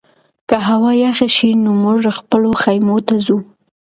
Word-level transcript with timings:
که 0.49 0.55
هوا 0.67 0.91
یخه 1.05 1.27
شي 1.35 1.49
نو 1.63 1.71
موږ 1.83 2.01
خپلو 2.19 2.49
خیمو 2.61 2.97
ته 3.07 3.15
ځو. 3.25 3.37